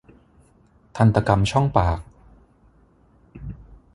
[0.95, 1.99] ทันตกรรมช่องปาก